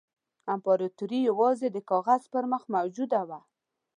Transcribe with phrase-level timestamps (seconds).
[0.53, 3.39] امپراطوري یوازې د کاغذ پر مخ موجوده وه.